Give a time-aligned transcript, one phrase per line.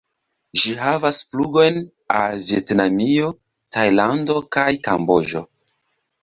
[0.59, 1.77] Ĝi havas flugojn
[2.21, 3.29] al Vjetnamio,
[3.77, 5.45] Tajlando kaj Kamboĝo.